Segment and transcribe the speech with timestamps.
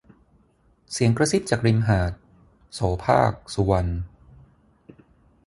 [0.91, 2.11] เสียงกระซิบจากริมหาด-
[2.73, 3.91] โสภาค สุวรรณ